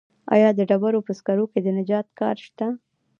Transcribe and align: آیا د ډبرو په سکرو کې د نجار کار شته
آیا 0.33 0.49
د 0.55 0.59
ډبرو 0.69 1.05
په 1.07 1.11
سکرو 1.19 1.45
کې 1.51 1.59
د 1.63 1.67
نجار 1.77 2.05
کار 2.19 2.35
شته 2.45 2.67